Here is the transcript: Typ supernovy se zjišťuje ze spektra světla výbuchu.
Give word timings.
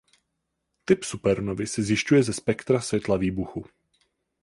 Typ 0.85 1.03
supernovy 1.05 1.67
se 1.67 1.83
zjišťuje 1.83 2.23
ze 2.23 2.33
spektra 2.33 2.81
světla 2.81 3.17
výbuchu. 3.17 3.63